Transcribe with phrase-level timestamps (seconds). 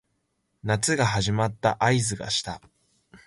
[0.63, 2.59] 夏が始まった合図がした